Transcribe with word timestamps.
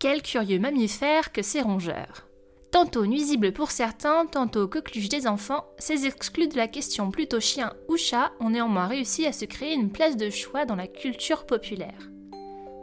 Quel 0.00 0.22
curieux 0.22 0.60
mammifère 0.60 1.32
que 1.32 1.42
ces 1.42 1.60
rongeurs. 1.60 2.28
Tantôt 2.70 3.04
nuisibles 3.04 3.52
pour 3.52 3.72
certains, 3.72 4.26
tantôt 4.26 4.68
coqueluches 4.68 5.08
des 5.08 5.26
enfants, 5.26 5.64
ces 5.78 6.06
exclus 6.06 6.46
de 6.46 6.56
la 6.56 6.68
question 6.68 7.10
plutôt 7.10 7.40
chien 7.40 7.72
ou 7.88 7.96
chat 7.96 8.30
ont 8.38 8.50
néanmoins 8.50 8.86
réussi 8.86 9.26
à 9.26 9.32
se 9.32 9.44
créer 9.44 9.74
une 9.74 9.90
place 9.90 10.16
de 10.16 10.30
choix 10.30 10.66
dans 10.66 10.76
la 10.76 10.86
culture 10.86 11.46
populaire. 11.46 12.10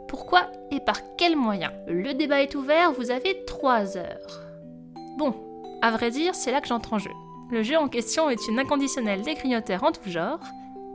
Pourquoi 0.08 0.52
et 0.70 0.80
par 0.80 1.16
quels 1.16 1.36
moyens 1.36 1.72
Le 1.88 2.12
débat 2.12 2.42
est 2.42 2.54
ouvert, 2.54 2.92
vous 2.92 3.10
avez 3.10 3.46
3 3.46 3.96
heures. 3.96 4.42
Bon, 5.16 5.34
à 5.80 5.92
vrai 5.92 6.10
dire, 6.10 6.34
c'est 6.34 6.52
là 6.52 6.60
que 6.60 6.68
j'entre 6.68 6.92
en 6.92 6.98
jeu. 6.98 7.12
Le 7.50 7.62
jeu 7.62 7.78
en 7.78 7.88
question 7.88 8.28
est 8.28 8.46
une 8.46 8.58
inconditionnelle 8.58 9.22
des 9.22 9.34
grignoteurs 9.34 9.84
en 9.84 9.92
tout 9.92 10.10
genre. 10.10 10.40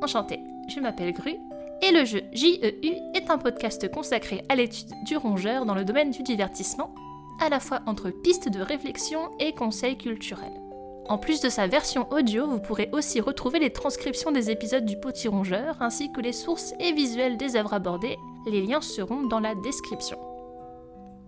Enchanté, 0.03 0.39
je 0.67 0.79
m'appelle 0.79 1.13
Gru, 1.13 1.37
et 1.81 1.91
le 1.91 2.05
jeu 2.05 2.21
JEU 2.33 2.97
est 3.15 3.29
un 3.29 3.37
podcast 3.37 3.89
consacré 3.91 4.43
à 4.49 4.55
l'étude 4.55 4.91
du 5.05 5.17
rongeur 5.17 5.65
dans 5.65 5.75
le 5.75 5.85
domaine 5.85 6.11
du 6.11 6.23
divertissement 6.23 6.93
à 7.41 7.49
la 7.49 7.59
fois 7.59 7.81
entre 7.87 8.09
pistes 8.09 8.49
de 8.49 8.61
réflexion 8.61 9.31
et 9.39 9.53
conseils 9.53 9.97
culturels. 9.97 10.61
En 11.07 11.17
plus 11.17 11.41
de 11.41 11.49
sa 11.49 11.67
version 11.67 12.07
audio, 12.11 12.47
vous 12.47 12.59
pourrez 12.59 12.89
aussi 12.93 13.19
retrouver 13.19 13.59
les 13.59 13.73
transcriptions 13.73 14.31
des 14.31 14.51
épisodes 14.51 14.85
du 14.85 14.97
Petit 14.97 15.27
Rongeur 15.27 15.81
ainsi 15.81 16.11
que 16.11 16.21
les 16.21 16.33
sources 16.33 16.73
et 16.79 16.93
visuels 16.93 17.37
des 17.37 17.55
œuvres 17.55 17.73
abordées. 17.73 18.17
Les 18.45 18.61
liens 18.61 18.81
seront 18.81 19.23
dans 19.23 19.39
la 19.39 19.55
description. 19.55 20.17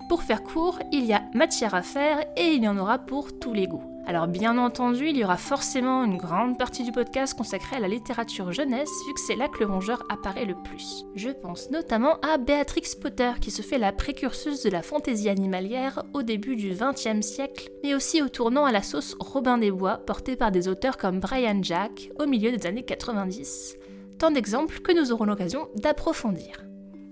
Pour 0.09 0.23
faire 0.23 0.43
court, 0.43 0.79
il 0.91 1.05
y 1.05 1.13
a 1.13 1.23
matière 1.33 1.73
à 1.73 1.81
faire 1.81 2.21
et 2.37 2.53
il 2.53 2.63
y 2.63 2.67
en 2.67 2.77
aura 2.77 2.99
pour 2.99 3.39
tous 3.39 3.53
les 3.53 3.67
goûts. 3.67 3.92
Alors 4.05 4.27
bien 4.27 4.57
entendu, 4.57 5.07
il 5.07 5.17
y 5.17 5.23
aura 5.23 5.37
forcément 5.37 6.03
une 6.03 6.17
grande 6.17 6.57
partie 6.57 6.83
du 6.83 6.91
podcast 6.91 7.37
consacrée 7.37 7.77
à 7.77 7.79
la 7.79 7.87
littérature 7.87 8.51
jeunesse, 8.51 8.89
vu 9.07 9.13
que 9.13 9.19
c'est 9.21 9.37
là 9.37 9.47
que 9.47 9.59
le 9.59 9.65
rongeur 9.65 10.03
apparaît 10.09 10.45
le 10.45 10.55
plus. 10.55 11.05
Je 11.15 11.29
pense 11.29 11.71
notamment 11.71 12.19
à 12.19 12.37
Béatrix 12.37 12.95
Potter, 13.01 13.31
qui 13.39 13.49
se 13.49 13.61
fait 13.61 13.77
la 13.77 13.93
précurseuse 13.93 14.61
de 14.61 14.69
la 14.69 14.81
fantaisie 14.81 15.29
animalière 15.29 16.03
au 16.13 16.21
début 16.21 16.57
du 16.57 16.71
XXe 16.71 17.25
siècle, 17.25 17.69
mais 17.81 17.95
aussi 17.95 18.21
au 18.21 18.27
tournant 18.27 18.65
à 18.65 18.73
la 18.73 18.83
sauce 18.83 19.15
Robin 19.21 19.57
des 19.57 19.71
Bois, 19.71 19.99
porté 20.05 20.35
par 20.35 20.51
des 20.51 20.67
auteurs 20.67 20.97
comme 20.97 21.21
Brian 21.21 21.63
Jack 21.63 22.11
au 22.19 22.25
milieu 22.25 22.51
des 22.51 22.67
années 22.67 22.83
90. 22.83 23.77
Tant 24.19 24.31
d'exemples 24.31 24.81
que 24.81 24.91
nous 24.91 25.13
aurons 25.13 25.25
l'occasion 25.25 25.69
d'approfondir. 25.75 26.65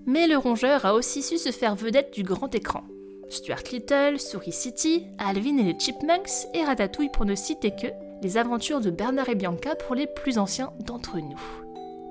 Mais 0.04 0.26
le 0.26 0.36
rongeur 0.36 0.84
a 0.84 0.94
aussi 0.94 1.22
su 1.22 1.38
se 1.38 1.52
faire 1.52 1.74
vedette 1.74 2.12
du 2.12 2.22
grand 2.22 2.54
écran. 2.54 2.84
Stuart 3.32 3.62
Little, 3.72 4.20
Souris 4.20 4.52
City, 4.52 5.06
Alvin 5.18 5.56
et 5.56 5.62
les 5.62 5.78
Chipmunks 5.78 6.46
et 6.52 6.64
Ratatouille 6.64 7.08
pour 7.08 7.24
ne 7.24 7.34
citer 7.34 7.70
que 7.70 7.86
les 8.22 8.36
aventures 8.36 8.80
de 8.80 8.90
Bernard 8.90 9.30
et 9.30 9.34
Bianca 9.34 9.74
pour 9.74 9.94
les 9.94 10.06
plus 10.06 10.36
anciens 10.38 10.70
d'entre 10.80 11.18
nous. 11.18 11.40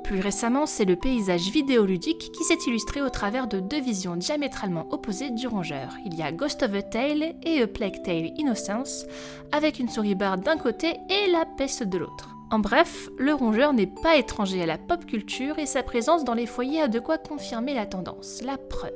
Plus 0.04 0.20
récemment, 0.20 0.66
c'est 0.66 0.84
le 0.84 0.96
paysage 0.96 1.52
vidéoludique 1.52 2.32
qui 2.32 2.44
s'est 2.44 2.58
illustré 2.66 3.04
au 3.04 3.10
travers 3.10 3.48
de 3.48 3.60
deux 3.60 3.80
visions 3.80 4.16
diamétralement 4.16 4.88
opposées 4.90 5.30
du 5.30 5.48
rongeur. 5.48 5.94
Il 6.06 6.16
y 6.16 6.24
a 6.24 6.32
Ghost 6.32 6.64
of 6.64 6.74
a 6.74 6.82
Tale 6.82 7.36
et 7.44 7.62
A 7.62 7.68
Plague 7.68 8.02
Tale 8.02 8.32
Innocence, 8.38 9.06
avec 9.52 9.80
une 9.80 9.90
souris 9.90 10.16
barre 10.16 10.40
d'un 10.40 10.58
côté 10.58 10.96
et 11.10 11.32
la 11.32 11.46
peste 11.46 11.84
de 11.84 12.00
l'autre. 12.00 12.36
En 12.50 12.60
bref, 12.60 13.10
le 13.18 13.34
rongeur 13.34 13.74
n'est 13.74 13.88
pas 13.88 14.18
étranger 14.18 14.64
à 14.64 14.66
la 14.66 14.80
pop 14.80 15.06
culture 15.06 15.60
et 15.60 15.68
sa 15.68 15.84
présence 15.84 16.26
dans 16.26 16.34
les 16.34 16.48
foyers 16.48 16.82
a 16.82 16.88
de 16.88 17.00
quoi 17.00 17.20
confirmer 17.20 17.76
la 17.76 17.86
tendance. 17.86 18.42
La 18.44 18.58
preuve. 18.58 18.92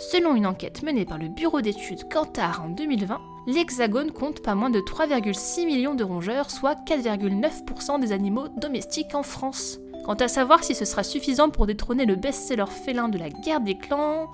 Selon 0.00 0.34
une 0.34 0.46
enquête 0.46 0.82
menée 0.82 1.04
par 1.04 1.18
le 1.18 1.28
bureau 1.28 1.60
d'études 1.60 2.08
Kantar 2.08 2.62
en 2.62 2.70
2020, 2.70 3.20
l'Hexagone 3.46 4.12
compte 4.12 4.40
pas 4.40 4.54
moins 4.54 4.70
de 4.70 4.80
3,6 4.80 5.66
millions 5.66 5.94
de 5.94 6.02
rongeurs, 6.02 6.50
soit 6.50 6.74
4,9% 6.86 8.00
des 8.00 8.12
animaux 8.12 8.48
domestiques 8.56 9.14
en 9.14 9.22
France. 9.22 9.78
Quant 10.06 10.14
à 10.14 10.26
savoir 10.26 10.64
si 10.64 10.74
ce 10.74 10.86
sera 10.86 11.02
suffisant 11.02 11.50
pour 11.50 11.66
détrôner 11.66 12.06
le 12.06 12.16
best-seller 12.16 12.64
félin 12.66 13.10
de 13.10 13.18
la 13.18 13.28
guerre 13.28 13.60
des 13.60 13.76
clans, 13.76 14.32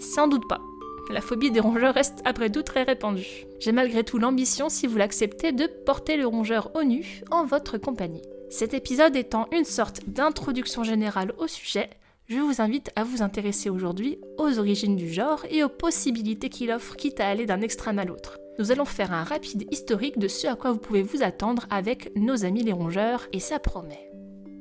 sans 0.00 0.26
doute 0.26 0.48
pas. 0.48 0.60
La 1.08 1.20
phobie 1.20 1.52
des 1.52 1.60
rongeurs 1.60 1.94
reste 1.94 2.20
après 2.24 2.50
tout 2.50 2.62
très 2.62 2.82
répandue. 2.82 3.46
J'ai 3.60 3.70
malgré 3.70 4.02
tout 4.02 4.18
l'ambition, 4.18 4.68
si 4.68 4.88
vous 4.88 4.96
l'acceptez, 4.98 5.52
de 5.52 5.68
porter 5.86 6.16
le 6.16 6.26
rongeur 6.26 6.74
au 6.74 6.82
nu 6.82 7.22
en 7.30 7.44
votre 7.44 7.78
compagnie. 7.78 8.22
Cet 8.50 8.74
épisode 8.74 9.14
étant 9.14 9.46
une 9.52 9.64
sorte 9.64 10.00
d'introduction 10.08 10.82
générale 10.82 11.32
au 11.38 11.46
sujet, 11.46 11.90
je 12.26 12.38
vous 12.38 12.62
invite 12.62 12.90
à 12.96 13.04
vous 13.04 13.22
intéresser 13.22 13.68
aujourd'hui 13.68 14.18
aux 14.38 14.58
origines 14.58 14.96
du 14.96 15.12
genre 15.12 15.44
et 15.50 15.62
aux 15.62 15.68
possibilités 15.68 16.48
qu'il 16.48 16.72
offre, 16.72 16.96
quitte 16.96 17.20
à 17.20 17.28
aller 17.28 17.46
d'un 17.46 17.60
extrême 17.60 17.98
à 17.98 18.04
l'autre. 18.04 18.38
Nous 18.58 18.72
allons 18.72 18.84
faire 18.84 19.12
un 19.12 19.24
rapide 19.24 19.66
historique 19.70 20.18
de 20.18 20.28
ce 20.28 20.46
à 20.46 20.54
quoi 20.54 20.72
vous 20.72 20.78
pouvez 20.78 21.02
vous 21.02 21.22
attendre 21.22 21.66
avec 21.70 22.14
nos 22.16 22.44
amis 22.44 22.62
les 22.62 22.72
rongeurs, 22.72 23.26
et 23.32 23.40
ça 23.40 23.58
promet. 23.58 24.10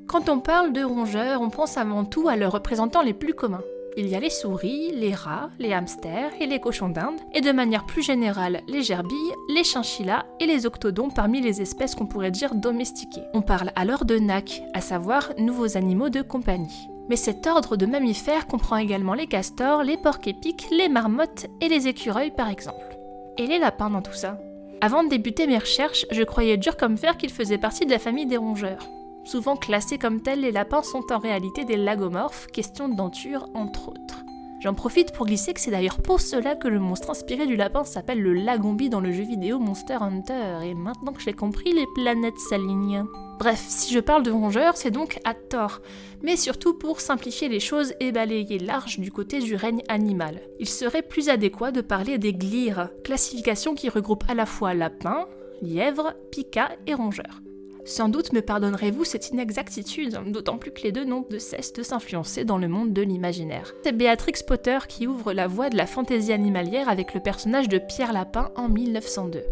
Quand 0.07 0.29
on 0.29 0.39
parle 0.39 0.73
de 0.73 0.83
rongeurs, 0.83 1.41
on 1.41 1.49
pense 1.49 1.77
avant 1.77 2.03
tout 2.03 2.27
à 2.27 2.35
leurs 2.35 2.51
représentants 2.51 3.01
les 3.01 3.13
plus 3.13 3.33
communs. 3.33 3.63
Il 3.95 4.07
y 4.07 4.15
a 4.15 4.19
les 4.19 4.31
souris, 4.31 4.91
les 4.91 5.13
rats, 5.13 5.51
les 5.59 5.71
hamsters 5.71 6.31
et 6.41 6.47
les 6.47 6.59
cochons 6.59 6.89
d'Inde, 6.89 7.19
et 7.33 7.41
de 7.41 7.51
manière 7.51 7.85
plus 7.85 8.01
générale 8.01 8.61
les 8.67 8.81
gerbilles, 8.81 9.33
les 9.49 9.63
chinchillas 9.63 10.25
et 10.39 10.47
les 10.47 10.65
octodons 10.65 11.09
parmi 11.11 11.39
les 11.39 11.61
espèces 11.61 11.93
qu'on 11.93 12.07
pourrait 12.07 12.31
dire 12.31 12.55
domestiquées. 12.55 13.23
On 13.33 13.43
parle 13.43 13.71
alors 13.75 14.03
de 14.03 14.17
NAC, 14.17 14.63
à 14.73 14.81
savoir 14.81 15.31
nouveaux 15.37 15.77
animaux 15.77 16.09
de 16.09 16.23
compagnie. 16.23 16.89
Mais 17.09 17.15
cet 17.15 17.47
ordre 17.47 17.75
de 17.75 17.85
mammifères 17.85 18.47
comprend 18.47 18.77
également 18.77 19.13
les 19.13 19.27
castors, 19.27 19.83
les 19.83 19.97
porcs 19.97 20.25
épics, 20.25 20.67
les 20.71 20.89
marmottes 20.89 21.47
et 21.61 21.67
les 21.67 21.87
écureuils 21.87 22.31
par 22.31 22.49
exemple. 22.49 22.97
Et 23.37 23.47
les 23.47 23.59
lapins 23.59 23.89
dans 23.89 24.01
tout 24.01 24.13
ça 24.13 24.39
Avant 24.81 25.03
de 25.03 25.09
débuter 25.09 25.47
mes 25.47 25.57
recherches, 25.57 26.05
je 26.11 26.23
croyais 26.23 26.57
dur 26.57 26.77
comme 26.77 26.97
fer 26.97 27.17
qu'ils 27.17 27.31
faisaient 27.31 27.57
partie 27.57 27.85
de 27.85 27.91
la 27.91 27.99
famille 27.99 28.25
des 28.25 28.37
rongeurs. 28.37 28.87
Souvent 29.25 29.55
classés 29.55 29.97
comme 29.97 30.21
tels, 30.21 30.41
les 30.41 30.51
lapins 30.51 30.83
sont 30.83 31.11
en 31.11 31.17
réalité 31.17 31.63
des 31.65 31.77
lagomorphes, 31.77 32.47
question 32.47 32.89
de 32.89 32.95
denture 32.95 33.47
entre 33.53 33.89
autres. 33.89 34.22
J'en 34.63 34.73
profite 34.73 35.11
pour 35.11 35.25
glisser 35.25 35.53
que 35.53 35.59
c'est 35.59 35.71
d'ailleurs 35.71 36.01
pour 36.01 36.21
cela 36.21 36.55
que 36.55 36.69
le 36.69 36.79
monstre 36.79 37.09
inspiré 37.09 37.45
du 37.45 37.57
lapin 37.57 37.83
s'appelle 37.83 38.21
le 38.21 38.31
Lagombi 38.31 38.89
dans 38.89 39.01
le 39.01 39.11
jeu 39.11 39.23
vidéo 39.23 39.59
Monster 39.59 39.97
Hunter, 39.99 40.59
et 40.63 40.73
maintenant 40.73 41.11
que 41.11 41.19
je 41.19 41.25
l'ai 41.25 41.33
compris, 41.33 41.73
les 41.73 41.85
planètes 41.95 42.39
s'alignent. 42.39 43.03
Bref, 43.39 43.61
si 43.67 43.93
je 43.93 43.99
parle 43.99 44.23
de 44.23 44.31
rongeurs, 44.31 44.77
c'est 44.77 44.89
donc 44.89 45.19
à 45.25 45.33
tort, 45.33 45.81
mais 46.21 46.37
surtout 46.37 46.73
pour 46.75 47.01
simplifier 47.01 47.49
les 47.49 47.59
choses 47.59 47.93
et 47.99 48.13
balayer 48.13 48.57
large 48.57 48.99
du 48.99 49.11
côté 49.11 49.39
du 49.39 49.55
règne 49.55 49.83
animal. 49.89 50.39
Il 50.61 50.69
serait 50.69 51.01
plus 51.01 51.27
adéquat 51.27 51.71
de 51.71 51.81
parler 51.81 52.17
des 52.17 52.31
glires, 52.31 52.87
classification 53.03 53.75
qui 53.75 53.89
regroupe 53.89 54.23
à 54.29 54.33
la 54.33 54.45
fois 54.45 54.73
lapins, 54.73 55.25
lièvres, 55.61 56.13
pika 56.31 56.71
et 56.87 56.93
rongeurs. 56.93 57.41
Sans 57.85 58.07
doute 58.07 58.31
me 58.31 58.41
pardonnerez-vous 58.41 59.03
cette 59.03 59.29
inexactitude, 59.31 60.17
d'autant 60.27 60.57
plus 60.57 60.71
que 60.71 60.83
les 60.83 60.93
deux 60.93 61.03
n'ont 61.03 61.25
de 61.29 61.37
cesse 61.37 61.73
de 61.73 61.83
s'influencer 61.83 62.45
dans 62.45 62.57
le 62.57 62.69
monde 62.69 62.93
de 62.93 63.01
l'imaginaire. 63.01 63.73
C'est 63.83 63.91
Béatrix 63.91 64.35
Potter 64.47 64.79
qui 64.87 65.05
ouvre 65.05 65.33
la 65.33 65.47
voie 65.47 65.69
de 65.69 65.75
la 65.75 65.85
fantaisie 65.85 66.31
animalière 66.31 66.87
avec 66.87 67.13
le 67.13 67.19
personnage 67.19 67.67
de 67.67 67.79
Pierre 67.79 68.13
Lapin 68.13 68.51
en 68.55 68.69
1902. 68.69 69.43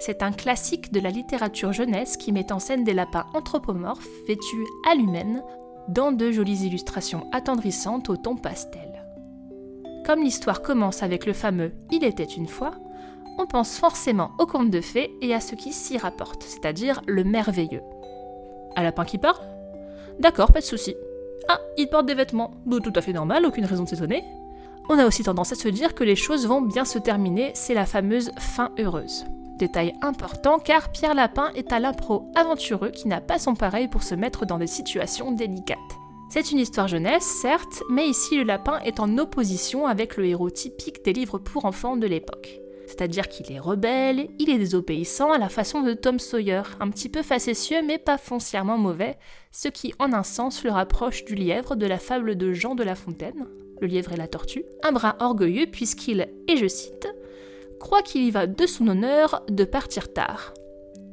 C'est 0.00 0.22
un 0.22 0.32
classique 0.32 0.92
de 0.92 1.00
la 1.00 1.10
littérature 1.10 1.72
jeunesse 1.72 2.16
qui 2.16 2.32
met 2.32 2.52
en 2.52 2.58
scène 2.58 2.84
des 2.84 2.92
lapins 2.92 3.26
anthropomorphes 3.34 4.08
vêtus 4.26 4.66
à 4.90 4.94
l'humaine 4.94 5.42
dans 5.88 6.12
de 6.12 6.30
jolies 6.30 6.66
illustrations 6.66 7.26
attendrissantes 7.32 8.10
au 8.10 8.16
ton 8.16 8.36
pastel. 8.36 9.04
Comme 10.04 10.22
l'histoire 10.22 10.60
commence 10.60 11.02
avec 11.02 11.24
le 11.24 11.32
fameux 11.32 11.72
Il 11.90 12.04
était 12.04 12.24
une 12.24 12.48
fois, 12.48 12.72
on 13.38 13.46
pense 13.46 13.76
forcément 13.76 14.32
au 14.38 14.46
conte 14.46 14.70
de 14.70 14.80
fées 14.80 15.10
et 15.20 15.34
à 15.34 15.40
ce 15.40 15.54
qui 15.54 15.72
s'y 15.72 15.98
rapporte, 15.98 16.42
c'est-à-dire 16.42 17.02
le 17.06 17.24
merveilleux. 17.24 17.82
Un 18.76 18.82
lapin 18.82 19.04
qui 19.04 19.18
parle 19.18 19.44
D'accord, 20.18 20.52
pas 20.52 20.60
de 20.60 20.64
souci. 20.64 20.94
Ah, 21.48 21.60
il 21.76 21.88
porte 21.88 22.06
des 22.06 22.14
vêtements. 22.14 22.52
Tout 22.82 22.92
à 22.94 23.00
fait 23.00 23.12
normal, 23.12 23.46
aucune 23.46 23.64
raison 23.64 23.84
de 23.84 23.88
s'étonner. 23.88 24.24
On 24.88 24.98
a 24.98 25.06
aussi 25.06 25.22
tendance 25.22 25.52
à 25.52 25.56
se 25.56 25.68
dire 25.68 25.94
que 25.94 26.04
les 26.04 26.16
choses 26.16 26.46
vont 26.46 26.60
bien 26.60 26.84
se 26.84 26.98
terminer, 26.98 27.52
c'est 27.54 27.74
la 27.74 27.86
fameuse 27.86 28.30
fin 28.38 28.70
heureuse. 28.78 29.24
Détail 29.58 29.94
important 30.02 30.58
car 30.58 30.90
Pierre 30.90 31.14
Lapin 31.14 31.50
est 31.54 31.72
un 31.72 31.78
l'impro 31.78 32.30
aventureux 32.34 32.90
qui 32.90 33.06
n'a 33.06 33.20
pas 33.20 33.38
son 33.38 33.54
pareil 33.54 33.88
pour 33.88 34.02
se 34.02 34.14
mettre 34.14 34.44
dans 34.44 34.58
des 34.58 34.66
situations 34.66 35.30
délicates. 35.30 35.78
C'est 36.30 36.50
une 36.50 36.58
histoire 36.58 36.88
jeunesse, 36.88 37.24
certes, 37.42 37.82
mais 37.90 38.08
ici 38.08 38.36
le 38.36 38.44
lapin 38.44 38.78
est 38.80 39.00
en 39.00 39.18
opposition 39.18 39.86
avec 39.86 40.16
le 40.16 40.26
héros 40.26 40.50
typique 40.50 41.04
des 41.04 41.12
livres 41.12 41.38
pour 41.38 41.64
enfants 41.64 41.96
de 41.96 42.06
l'époque 42.06 42.61
c'est-à-dire 42.92 43.28
qu'il 43.28 43.50
est 43.50 43.58
rebelle, 43.58 44.28
il 44.38 44.50
est 44.50 44.58
désobéissant 44.58 45.32
à 45.32 45.38
la 45.38 45.48
façon 45.48 45.80
de 45.80 45.94
Tom 45.94 46.18
Sawyer, 46.18 46.60
un 46.78 46.90
petit 46.90 47.08
peu 47.08 47.22
facétieux 47.22 47.80
mais 47.82 47.96
pas 47.96 48.18
foncièrement 48.18 48.76
mauvais, 48.76 49.16
ce 49.50 49.68
qui 49.68 49.94
en 49.98 50.12
un 50.12 50.22
sens 50.22 50.62
le 50.62 50.70
rapproche 50.70 51.24
du 51.24 51.34
lièvre 51.34 51.74
de 51.74 51.86
la 51.86 51.98
fable 51.98 52.36
de 52.36 52.52
Jean 52.52 52.74
de 52.74 52.82
La 52.82 52.94
Fontaine, 52.94 53.46
le 53.80 53.86
lièvre 53.86 54.12
et 54.12 54.16
la 54.16 54.28
tortue, 54.28 54.66
un 54.82 54.92
brin 54.92 55.16
orgueilleux 55.20 55.68
puisqu'il, 55.72 56.28
et 56.48 56.56
je 56.58 56.66
cite, 56.68 57.08
croit 57.80 58.02
qu'il 58.02 58.24
y 58.24 58.30
va 58.30 58.46
de 58.46 58.66
son 58.66 58.86
honneur 58.88 59.42
de 59.48 59.64
partir 59.64 60.12
tard. 60.12 60.52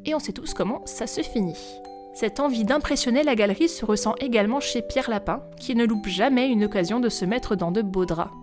Et 0.04 0.14
on 0.14 0.20
sait 0.20 0.34
tous 0.34 0.54
comment 0.54 0.86
ça 0.86 1.08
se 1.08 1.22
finit. 1.22 1.80
Cette 2.14 2.42
envie 2.42 2.66
d'impressionner 2.66 3.24
la 3.24 3.36
galerie 3.36 3.70
se 3.70 3.86
ressent 3.86 4.16
également 4.20 4.60
chez 4.60 4.82
Pierre 4.82 5.10
Lapin, 5.10 5.44
qui 5.58 5.76
ne 5.76 5.86
loupe 5.86 6.10
jamais 6.10 6.50
une 6.50 6.66
occasion 6.66 7.00
de 7.00 7.08
se 7.08 7.24
mettre 7.24 7.56
dans 7.56 7.72
de 7.72 7.82
beaux 7.82 8.06
draps. 8.06 8.34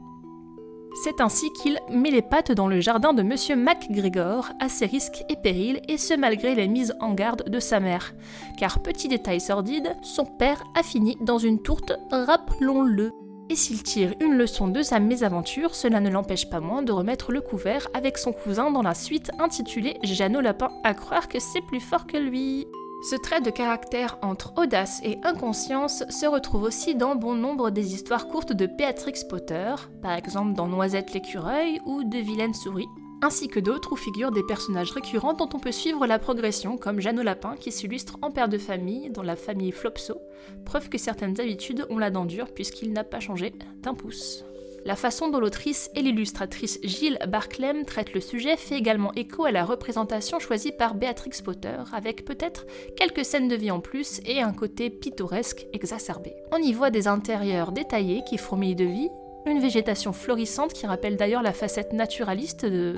C'est 1.02 1.20
ainsi 1.20 1.52
qu'il 1.52 1.78
met 1.90 2.10
les 2.10 2.22
pattes 2.22 2.52
dans 2.52 2.68
le 2.68 2.80
jardin 2.80 3.12
de 3.12 3.22
Monsieur 3.22 3.54
MacGregor, 3.54 4.48
à 4.60 4.68
ses 4.68 4.86
risques 4.86 5.24
et 5.28 5.36
périls, 5.36 5.82
et 5.88 5.98
ce 5.98 6.14
malgré 6.14 6.54
les 6.54 6.68
mises 6.68 6.94
en 7.00 7.12
garde 7.12 7.48
de 7.48 7.60
sa 7.60 7.80
mère. 7.80 8.14
Car 8.58 8.82
petit 8.82 9.08
détail 9.08 9.40
sordide, 9.40 9.94
son 10.02 10.24
père 10.24 10.64
a 10.74 10.82
fini 10.82 11.18
dans 11.20 11.38
une 11.38 11.60
tourte, 11.60 11.92
rappelons-le. 12.10 13.10
Et 13.50 13.56
s'il 13.56 13.82
tire 13.82 14.14
une 14.20 14.36
leçon 14.36 14.68
de 14.68 14.82
sa 14.82 14.98
mésaventure, 14.98 15.74
cela 15.74 16.00
ne 16.00 16.10
l'empêche 16.10 16.48
pas 16.48 16.60
moins 16.60 16.82
de 16.82 16.92
remettre 16.92 17.30
le 17.30 17.42
couvert 17.42 17.86
avec 17.94 18.18
son 18.18 18.32
cousin 18.32 18.70
dans 18.70 18.82
la 18.82 18.94
suite 18.94 19.30
intitulée 19.38 19.98
Jeannot 20.02 20.40
Lapin, 20.40 20.70
à 20.82 20.94
croire 20.94 21.28
que 21.28 21.38
c'est 21.38 21.60
plus 21.60 21.80
fort 21.80 22.06
que 22.06 22.16
lui. 22.16 22.66
Ce 23.08 23.14
trait 23.14 23.40
de 23.40 23.50
caractère 23.50 24.18
entre 24.20 24.52
audace 24.56 25.00
et 25.04 25.18
inconscience 25.22 26.02
se 26.10 26.26
retrouve 26.26 26.64
aussi 26.64 26.96
dans 26.96 27.14
bon 27.14 27.36
nombre 27.36 27.70
des 27.70 27.94
histoires 27.94 28.26
courtes 28.26 28.52
de 28.52 28.66
Béatrix 28.66 29.20
Potter, 29.28 29.76
par 30.02 30.10
exemple 30.14 30.54
dans 30.54 30.66
Noisette 30.66 31.12
l'écureuil 31.12 31.80
ou 31.86 32.02
De 32.02 32.18
Vilaine 32.18 32.52
souris, 32.52 32.88
ainsi 33.22 33.46
que 33.46 33.60
d'autres 33.60 33.92
où 33.92 33.96
figurent 33.96 34.32
des 34.32 34.42
personnages 34.42 34.90
récurrents 34.90 35.34
dont 35.34 35.48
on 35.54 35.60
peut 35.60 35.70
suivre 35.70 36.04
la 36.04 36.18
progression, 36.18 36.76
comme 36.76 36.98
Jeannot 36.98 37.22
Lapin 37.22 37.54
qui 37.54 37.70
s'illustre 37.70 38.18
en 38.22 38.32
père 38.32 38.48
de 38.48 38.58
famille 38.58 39.12
dans 39.12 39.22
la 39.22 39.36
famille 39.36 39.70
Flopso, 39.70 40.18
preuve 40.64 40.88
que 40.88 40.98
certaines 40.98 41.40
habitudes 41.40 41.86
ont 41.90 41.98
la 41.98 42.10
dent 42.10 42.24
dure 42.24 42.52
puisqu'il 42.52 42.92
n'a 42.92 43.04
pas 43.04 43.20
changé 43.20 43.52
d'un 43.84 43.94
pouce. 43.94 44.42
La 44.86 44.94
façon 44.94 45.26
dont 45.26 45.40
l'autrice 45.40 45.90
et 45.96 46.00
l'illustratrice 46.00 46.78
Gilles 46.84 47.18
Barclay 47.26 47.82
traitent 47.84 48.14
le 48.14 48.20
sujet 48.20 48.56
fait 48.56 48.76
également 48.76 49.12
écho 49.16 49.44
à 49.44 49.50
la 49.50 49.64
représentation 49.64 50.38
choisie 50.38 50.70
par 50.70 50.94
Béatrix 50.94 51.42
Potter, 51.44 51.74
avec 51.92 52.24
peut-être 52.24 52.66
quelques 52.96 53.24
scènes 53.24 53.48
de 53.48 53.56
vie 53.56 53.72
en 53.72 53.80
plus 53.80 54.20
et 54.24 54.40
un 54.40 54.52
côté 54.52 54.88
pittoresque 54.88 55.66
exacerbé. 55.72 56.36
On 56.52 56.58
y 56.58 56.72
voit 56.72 56.90
des 56.90 57.08
intérieurs 57.08 57.72
détaillés 57.72 58.22
qui 58.28 58.38
fourmillent 58.38 58.76
de 58.76 58.84
vie, 58.84 59.08
une 59.44 59.58
végétation 59.58 60.12
florissante 60.12 60.72
qui 60.72 60.86
rappelle 60.86 61.16
d'ailleurs 61.16 61.42
la 61.42 61.52
facette 61.52 61.92
naturaliste 61.92 62.64
de, 62.64 62.94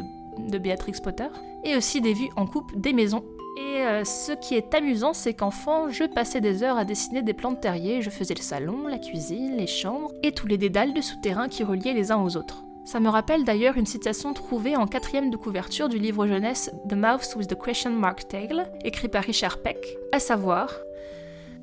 de 0.46 0.58
Béatrix 0.58 1.00
Potter, 1.02 1.28
et 1.64 1.74
aussi 1.74 2.02
des 2.02 2.12
vues 2.12 2.28
en 2.36 2.46
coupe 2.46 2.78
des 2.78 2.92
maisons. 2.92 3.24
Et 3.58 3.82
euh, 3.82 4.04
ce 4.04 4.32
qui 4.32 4.54
est 4.54 4.72
amusant, 4.72 5.12
c'est 5.12 5.34
qu'enfant, 5.34 5.90
je 5.90 6.04
passais 6.04 6.40
des 6.40 6.62
heures 6.62 6.78
à 6.78 6.84
dessiner 6.84 7.22
des 7.22 7.32
plantes 7.32 7.60
terriers, 7.60 8.02
je 8.02 8.10
faisais 8.10 8.34
le 8.34 8.42
salon, 8.42 8.86
la 8.86 8.98
cuisine, 8.98 9.56
les 9.56 9.66
chambres, 9.66 10.12
et 10.22 10.30
tous 10.30 10.46
les 10.46 10.58
dédales 10.58 10.94
de 10.94 11.00
souterrains 11.00 11.48
qui 11.48 11.64
reliaient 11.64 11.92
les 11.92 12.12
uns 12.12 12.22
aux 12.22 12.36
autres. 12.36 12.64
Ça 12.84 13.00
me 13.00 13.08
rappelle 13.08 13.44
d'ailleurs 13.44 13.76
une 13.76 13.86
citation 13.86 14.32
trouvée 14.32 14.76
en 14.76 14.86
quatrième 14.86 15.30
de 15.30 15.36
couverture 15.36 15.88
du 15.88 15.98
livre 15.98 16.26
jeunesse 16.26 16.70
The 16.88 16.94
Mouse 16.94 17.34
with 17.36 17.48
the 17.48 17.58
Question 17.60 17.90
Mark 17.90 18.28
Tail, 18.28 18.64
écrit 18.84 19.08
par 19.08 19.24
Richard 19.24 19.58
Peck, 19.58 19.78
à 20.12 20.20
savoir 20.20 20.72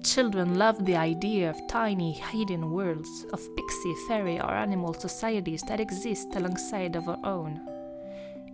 Children 0.04 0.58
love 0.58 0.84
the 0.84 0.96
idea 0.96 1.50
of 1.50 1.56
tiny 1.68 2.12
hidden 2.32 2.66
worlds, 2.66 3.26
of 3.32 3.40
pixie, 3.56 3.96
fairy 4.08 4.40
or 4.40 4.52
animal 4.52 4.94
societies 4.94 5.64
that 5.68 5.80
exist 5.80 6.36
alongside 6.36 6.96
of 6.96 7.08
our 7.08 7.18
own. 7.24 7.75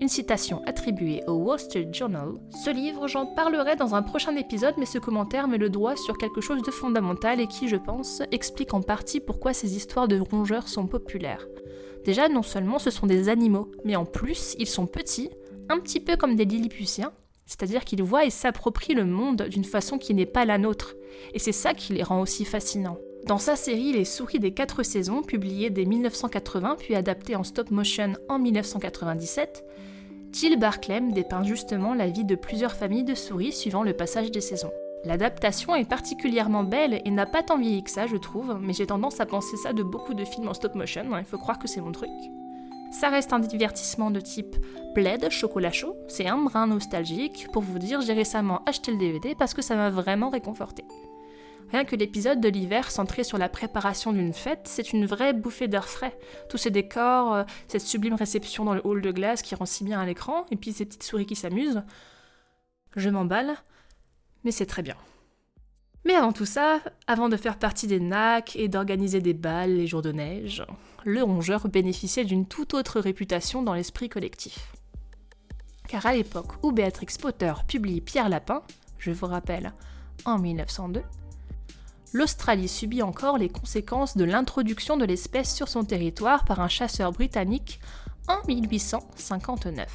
Une 0.02 0.08
citation 0.08 0.64
attribuée 0.66 1.22
au 1.28 1.34
Wall 1.34 1.60
Street 1.60 1.90
Journal. 1.94 2.30
Ce 2.66 2.72
livre, 2.72 3.08
j'en 3.08 3.28
parlerai 3.28 3.76
dans 3.76 3.94
un 3.94 4.02
prochain 4.02 4.36
épisode, 4.36 4.74
mais 4.80 4.88
ce 4.88 4.98
commentaire 4.98 5.48
met 5.48 5.60
le 5.60 5.70
doigt 5.70 5.96
sur 5.96 6.18
quelque 6.18 6.42
chose 6.42 6.64
de 6.64 6.72
fondamental 6.72 7.40
et 7.40 7.46
qui, 7.46 7.68
je 7.68 7.76
pense, 7.76 8.24
explique 8.32 8.74
en 8.74 8.82
partie 8.82 9.20
pourquoi 9.20 9.54
ces 9.54 9.76
histoires 9.76 10.08
de 10.08 10.20
rongeurs 10.20 10.68
sont 10.68 10.88
populaires. 10.88 11.46
Déjà, 12.04 12.30
non 12.30 12.42
seulement 12.42 12.80
ce 12.80 12.90
sont 12.90 13.06
des 13.06 13.30
animaux, 13.30 13.70
mais 13.86 13.96
en 13.96 14.06
plus, 14.06 14.56
ils 14.58 14.66
sont 14.66 14.88
petits, 14.88 15.30
un 15.70 15.80
petit 15.80 16.00
peu 16.00 16.18
comme 16.18 16.36
des 16.36 16.46
Lilliputiens, 16.46 17.14
c'est-à-dire 17.46 17.86
qu'ils 17.86 18.02
voient 18.02 18.26
et 18.26 18.32
s'approprient 18.32 18.96
le 18.96 19.06
monde 19.06 19.44
d'une 19.52 19.64
façon 19.64 20.00
qui 20.00 20.16
n'est 20.16 20.26
pas 20.26 20.46
la 20.46 20.58
nôtre. 20.58 20.96
Et 21.36 21.40
c'est 21.40 21.52
ça 21.52 21.76
qui 21.76 21.94
les 21.94 22.02
rend 22.02 22.22
aussi 22.22 22.44
fascinants. 22.44 22.98
Dans 23.28 23.38
sa 23.38 23.56
série 23.56 23.94
Les 23.94 24.06
souris 24.06 24.40
des 24.40 24.52
quatre 24.52 24.82
saisons, 24.82 25.22
publiée 25.22 25.70
dès 25.70 25.86
1980 25.86 26.78
puis 26.80 26.96
adaptée 26.96 27.36
en 27.36 27.44
stop 27.44 27.70
motion 27.70 28.14
en 28.30 28.40
1997, 28.40 29.64
Jill 30.32 30.58
Barclay 30.58 31.02
dépeint 31.02 31.44
justement 31.44 31.94
la 31.94 32.08
vie 32.08 32.24
de 32.24 32.36
plusieurs 32.36 32.74
familles 32.74 33.04
de 33.04 33.16
souris 33.16 33.52
suivant 33.52 33.84
le 33.84 33.94
passage 33.94 34.32
des 34.32 34.40
saisons. 34.40 34.72
L'adaptation 35.04 35.76
est 35.76 35.90
particulièrement 35.90 36.64
belle 36.64 37.02
et 37.04 37.12
n'a 37.12 37.26
pas 37.26 37.44
tant 37.44 37.58
vieilli 37.58 37.84
que 37.84 37.90
ça, 37.90 38.08
je 38.08 38.16
trouve, 38.16 38.58
mais 38.62 38.72
j'ai 38.72 38.86
tendance 38.86 39.20
à 39.20 39.26
penser 39.26 39.58
ça 39.58 39.74
de 39.74 39.84
beaucoup 39.84 40.14
de 40.14 40.24
films 40.24 40.48
en 40.48 40.54
stop 40.54 40.76
motion, 40.76 41.14
hein, 41.14 41.20
il 41.20 41.26
faut 41.26 41.38
croire 41.38 41.60
que 41.60 41.68
c'est 41.68 41.82
mon 41.82 41.92
truc. 41.92 42.10
Ça 42.92 43.10
reste 43.10 43.34
un 43.34 43.40
divertissement 43.40 44.12
de 44.12 44.20
type 44.20 44.56
plaid, 44.94 45.30
chocolat 45.30 45.72
chaud, 45.72 45.96
c'est 46.08 46.28
un 46.28 46.38
brin 46.38 46.68
nostalgique. 46.68 47.48
Pour 47.52 47.64
vous 47.64 47.80
dire, 47.80 48.02
j'ai 48.02 48.14
récemment 48.14 48.62
acheté 48.66 48.92
le 48.92 48.98
DVD 48.98 49.36
parce 49.36 49.54
que 49.54 49.62
ça 49.62 49.76
m'a 49.76 49.90
vraiment 49.90 50.30
réconforté. 50.30 50.86
Rien 51.72 51.86
que 51.86 51.96
l'épisode 51.96 52.42
de 52.42 52.50
l'hiver 52.50 52.92
centré 52.92 53.24
sur 53.24 53.38
la 53.38 53.48
préparation 53.48 54.12
d'une 54.12 54.34
fête, 54.34 54.64
c'est 54.66 54.92
une 54.92 55.06
vraie 55.06 55.32
bouffée 55.32 55.70
d'air 55.70 55.88
frais. 55.88 56.18
Tous 56.50 56.58
ces 56.58 56.70
décors, 56.70 57.34
euh, 57.34 57.44
cette 57.70 57.82
sublime 57.82 58.16
réception 58.16 58.66
dans 58.66 58.74
le 58.74 58.86
hall 58.86 59.02
de 59.02 59.12
glace 59.12 59.42
qui 59.42 59.56
rend 59.56 59.66
si 59.66 59.86
bien 59.86 60.02
à 60.02 60.06
l'écran, 60.06 60.46
et 60.52 60.58
puis 60.58 60.74
ces 60.74 60.86
petites 60.86 61.04
souris 61.04 61.26
qui 61.26 61.36
s'amusent. 61.36 61.82
Je 62.98 63.10
m'emballe, 63.10 63.56
mais 64.44 64.52
c'est 64.52 64.66
très 64.66 64.82
bien. 64.82 64.98
Mais 66.04 66.14
avant 66.14 66.34
tout 66.34 66.46
ça, 66.46 66.82
avant 67.08 67.30
de 67.30 67.38
faire 67.38 67.58
partie 67.58 67.88
des 67.88 68.02
NAC 68.02 68.58
et 68.58 68.68
d'organiser 68.68 69.22
des 69.22 69.34
balles 69.34 69.76
les 69.76 69.88
jours 69.88 70.02
de 70.02 70.12
neige, 70.12 70.66
le 71.06 71.24
rongeur 71.24 71.70
bénéficiait 71.70 72.26
d'une 72.26 72.48
toute 72.48 72.74
autre 72.74 73.00
réputation 73.00 73.64
dans 73.64 73.76
l'esprit 73.76 74.10
collectif. 74.10 74.74
Car 75.88 76.06
à 76.06 76.14
l'époque 76.14 76.64
où 76.64 76.74
Béatrix 76.74 77.16
Potter 77.22 77.54
publie 77.66 78.02
Pierre 78.02 78.30
Lapin, 78.30 78.62
je 78.98 79.12
vous 79.12 79.28
rappelle, 79.28 79.74
en 80.26 80.38
1902, 80.38 81.02
l'Australie 82.14 82.68
subit 82.68 83.02
encore 83.02 83.38
les 83.38 83.50
conséquences 83.50 84.18
de 84.18 84.24
l'introduction 84.24 84.98
de 84.98 85.06
l'espèce 85.06 85.54
sur 85.54 85.68
son 85.68 85.84
territoire 85.84 86.46
par 86.46 86.60
un 86.60 86.68
chasseur 86.68 87.12
britannique 87.12 87.80
en 88.28 88.46
1859. 88.48 89.88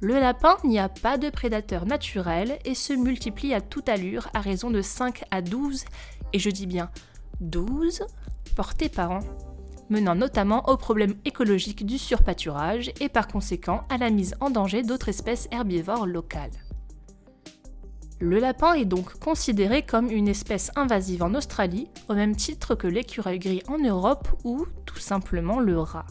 Le 0.00 0.14
lapin 0.20 0.56
n'y 0.62 0.78
a 0.78 0.88
pas 0.88 1.18
de 1.18 1.28
prédateur 1.28 1.84
naturel 1.84 2.58
et 2.64 2.74
se 2.74 2.92
multiplie 2.92 3.52
à 3.52 3.60
toute 3.60 3.88
allure 3.88 4.28
à 4.32 4.40
raison 4.40 4.70
de 4.70 4.80
5 4.80 5.24
à 5.30 5.42
12, 5.42 5.84
et 6.32 6.38
je 6.38 6.50
dis 6.50 6.66
bien 6.66 6.90
12, 7.40 8.04
portées 8.54 8.88
par 8.88 9.10
an, 9.10 9.20
menant 9.90 10.14
notamment 10.14 10.68
au 10.68 10.76
problème 10.76 11.14
écologique 11.24 11.84
du 11.84 11.98
surpâturage 11.98 12.92
et 13.00 13.08
par 13.08 13.26
conséquent 13.26 13.82
à 13.88 13.96
la 13.96 14.10
mise 14.10 14.36
en 14.40 14.50
danger 14.50 14.82
d'autres 14.82 15.08
espèces 15.08 15.48
herbivores 15.50 16.06
locales. 16.06 16.67
Le 18.20 18.40
lapin 18.40 18.74
est 18.74 18.84
donc 18.84 19.20
considéré 19.20 19.82
comme 19.82 20.10
une 20.10 20.26
espèce 20.26 20.72
invasive 20.74 21.22
en 21.22 21.34
Australie, 21.34 21.86
au 22.08 22.14
même 22.14 22.34
titre 22.34 22.74
que 22.74 22.88
l'écureuil 22.88 23.38
gris 23.38 23.62
en 23.68 23.78
Europe 23.78 24.28
ou 24.42 24.66
tout 24.86 24.98
simplement 24.98 25.60
le 25.60 25.78
rat. 25.78 26.06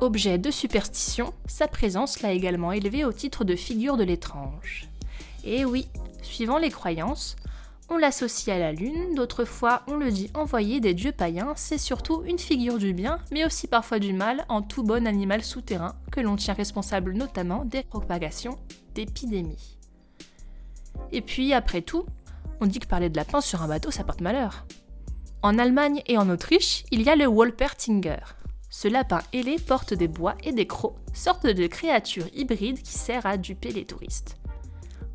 Objet 0.00 0.36
de 0.36 0.50
superstition, 0.50 1.32
sa 1.46 1.66
présence 1.66 2.20
l'a 2.20 2.32
également 2.32 2.72
élevé 2.72 3.06
au 3.06 3.12
titre 3.12 3.44
de 3.44 3.56
figure 3.56 3.96
de 3.96 4.04
l'étrange. 4.04 4.90
Et 5.44 5.64
oui, 5.64 5.88
suivant 6.20 6.58
les 6.58 6.70
croyances, 6.70 7.36
on 7.88 7.96
l'associe 7.96 8.54
à 8.54 8.58
la 8.58 8.72
lune, 8.72 9.14
d'autres 9.14 9.46
fois 9.46 9.82
on 9.86 9.96
le 9.96 10.10
dit 10.10 10.30
envoyé 10.34 10.80
des 10.80 10.92
dieux 10.92 11.12
païens, 11.12 11.54
c'est 11.56 11.78
surtout 11.78 12.22
une 12.26 12.38
figure 12.38 12.76
du 12.76 12.92
bien, 12.92 13.18
mais 13.30 13.46
aussi 13.46 13.66
parfois 13.66 13.98
du 13.98 14.12
mal 14.12 14.44
en 14.50 14.60
tout 14.60 14.82
bon 14.82 15.06
animal 15.06 15.42
souterrain 15.42 15.94
que 16.10 16.20
l'on 16.20 16.36
tient 16.36 16.54
responsable 16.54 17.14
notamment 17.14 17.64
des 17.64 17.82
propagations 17.82 18.58
d'épidémies. 18.94 19.78
Et 21.10 21.20
puis 21.20 21.52
après 21.52 21.82
tout, 21.82 22.06
on 22.60 22.66
dit 22.66 22.78
que 22.78 22.86
parler 22.86 23.08
de 23.08 23.16
lapin 23.16 23.40
sur 23.40 23.62
un 23.62 23.68
bateau 23.68 23.90
ça 23.90 24.04
porte 24.04 24.20
malheur. 24.20 24.66
En 25.42 25.58
Allemagne 25.58 26.02
et 26.06 26.18
en 26.18 26.30
Autriche, 26.30 26.84
il 26.90 27.02
y 27.02 27.08
a 27.08 27.16
le 27.16 27.26
Wolpertinger, 27.26 28.20
ce 28.72 28.88
lapin 28.88 29.20
ailé 29.34 29.56
porte 29.58 29.92
des 29.92 30.08
bois 30.08 30.34
et 30.42 30.52
des 30.52 30.66
crocs, 30.66 30.96
sorte 31.12 31.46
de 31.46 31.66
créature 31.66 32.24
hybride 32.32 32.80
qui 32.80 32.94
sert 32.94 33.26
à 33.26 33.36
duper 33.36 33.70
les 33.70 33.84
touristes. 33.84 34.38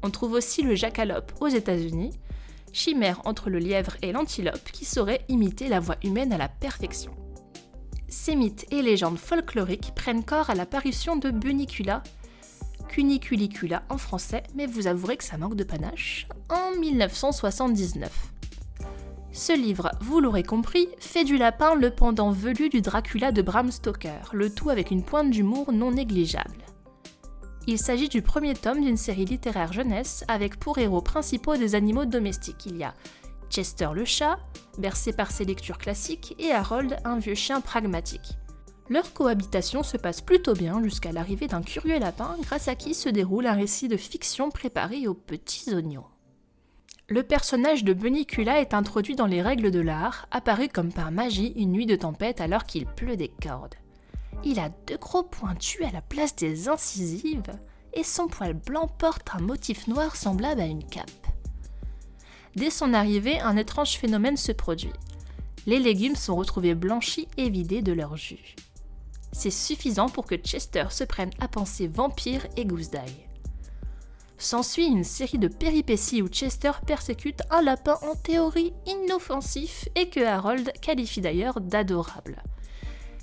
On 0.04 0.12
trouve 0.12 0.34
aussi 0.34 0.62
le 0.62 0.76
jackalope 0.76 1.34
aux 1.42 1.48
États-Unis, 1.48 2.12
chimère 2.72 3.20
entre 3.26 3.50
le 3.50 3.58
lièvre 3.58 3.98
et 4.04 4.12
l'antilope 4.12 4.72
qui 4.72 4.86
saurait 4.86 5.26
imiter 5.28 5.70
la 5.70 5.80
voix 5.80 5.98
humaine 6.04 6.34
à 6.34 6.38
la 6.38 6.50
perfection. 6.50 7.16
Ces 8.08 8.36
mythes 8.36 8.68
et 8.72 8.84
légendes 8.84 9.18
folkloriques 9.18 9.94
prennent 9.96 10.24
corps 10.24 10.52
à 10.52 10.56
l'apparition 10.56 11.16
de 11.16 11.32
Bunicula, 11.32 12.04
Cuniculicula 12.88 13.84
en 13.90 13.98
français, 13.98 14.44
mais 14.56 14.66
vous 14.66 14.88
avouerez 14.88 15.18
que 15.18 15.24
ça 15.24 15.38
manque 15.38 15.56
de 15.56 15.64
panache, 15.64 16.28
en 16.50 16.80
1979. 16.80 18.12
Ce 19.32 19.56
livre, 19.56 19.92
vous 20.02 20.20
l'aurez 20.20 20.44
compris, 20.44 20.88
fait 21.00 21.24
du 21.24 21.38
lapin 21.38 21.76
le 21.76 21.92
pendant 21.92 22.32
velu 22.32 22.70
du 22.70 22.82
Dracula 22.82 23.32
de 23.32 23.42
Bram 23.42 23.72
Stoker, 23.72 24.32
le 24.34 24.50
tout 24.50 24.70
avec 24.70 24.90
une 24.90 25.04
pointe 25.04 25.30
d'humour 25.30 25.72
non 25.72 25.92
négligeable. 25.92 26.66
Il 27.68 27.78
s'agit 27.78 28.10
du 28.10 28.22
premier 28.22 28.56
tome 28.56 28.82
d'une 28.82 28.98
série 28.98 29.26
littéraire 29.26 29.74
jeunesse 29.74 30.24
avec 30.28 30.58
pour 30.58 30.78
héros 30.78 31.02
principaux 31.02 31.58
des 31.58 31.76
animaux 31.76 32.06
domestiques. 32.06 32.66
Il 32.66 32.78
y 32.78 32.84
a 32.84 32.96
Chester 33.50 33.90
le 33.94 34.06
chat, 34.06 34.40
bercé 34.78 35.14
par 35.14 35.32
ses 35.32 35.46
lectures 35.46 35.78
classiques, 35.78 36.36
et 36.40 36.52
Harold, 36.52 36.98
un 37.04 37.20
vieux 37.20 37.36
chien 37.36 37.62
pragmatique. 37.62 38.38
Leur 38.90 39.12
cohabitation 39.14 39.84
se 39.84 39.98
passe 39.98 40.22
plutôt 40.22 40.54
bien 40.54 40.82
jusqu'à 40.82 41.12
l'arrivée 41.12 41.48
d'un 41.48 41.62
curieux 41.62 42.00
lapin 42.00 42.38
grâce 42.42 42.70
à 42.70 42.76
qui 42.76 42.94
se 42.94 43.10
déroule 43.10 43.46
un 43.46 43.54
récit 43.54 43.90
de 43.90 43.98
fiction 43.98 44.50
préparé 44.50 45.08
aux 45.08 45.14
petits 45.14 45.74
oignons. 45.74 46.06
Le 47.10 47.24
personnage 47.24 47.84
de 47.84 47.94
Bunicula 47.94 48.62
est 48.62 48.74
introduit 48.74 49.16
dans 49.16 49.26
les 49.26 49.42
règles 49.42 49.72
de 49.72 49.80
l'art, 49.80 50.28
apparu 50.32 50.70
comme 50.70 50.92
par 50.92 51.12
magie 51.12 51.54
une 51.56 51.72
nuit 51.72 51.86
de 51.86 51.96
tempête 51.96 52.40
alors 52.40 52.66
qu'il 52.66 52.86
pleut 52.86 53.18
des 53.18 53.32
cordes. 53.42 53.76
Il 54.44 54.60
a 54.60 54.70
deux 54.88 54.98
gros 54.98 55.24
pointus 55.24 55.86
à 55.86 55.92
la 55.92 56.02
place 56.02 56.36
des 56.36 56.70
incisives, 56.70 57.54
et 57.94 58.04
son 58.04 58.28
poil 58.28 58.54
blanc 58.54 58.88
porte 58.88 59.30
un 59.34 59.42
motif 59.42 59.88
noir 59.88 60.16
semblable 60.16 60.62
à 60.62 60.66
une 60.66 60.84
cape. 60.84 61.10
Dès 62.56 62.70
son 62.70 62.94
arrivée, 62.94 63.40
un 63.40 63.58
étrange 63.58 63.98
phénomène 63.98 64.38
se 64.38 64.52
produit. 64.52 64.94
les 65.66 65.80
légumes 65.80 66.16
sont 66.16 66.36
retrouvés 66.36 66.76
blanchis 66.76 67.28
et 67.38 67.50
vidés 67.50 67.82
de 67.82 67.92
leur 67.92 68.16
jus. 68.16 68.56
C'est 69.32 69.52
suffisant 69.52 70.10
pour 70.10 70.26
que 70.26 70.36
Chester 70.36 70.86
se 70.90 71.04
prenne 71.04 71.32
à 71.40 71.48
penser 71.48 71.88
vampire 71.88 72.48
et 72.56 72.66
gousse 72.66 72.90
d'ail. 72.90 73.28
S'ensuit 74.38 74.86
une 74.86 75.04
série 75.04 75.40
de 75.40 75.48
péripéties 75.48 76.22
où 76.22 76.28
Chester 76.28 76.72
persécute 76.86 77.42
un 77.50 77.62
lapin 77.62 77.98
en 78.04 78.16
théorie 78.16 78.74
inoffensif 78.86 79.90
et 79.96 80.10
que 80.10 80.24
Harold 80.24 80.72
qualifie 80.80 81.22
d'ailleurs 81.22 81.60
d'adorable. 81.60 82.44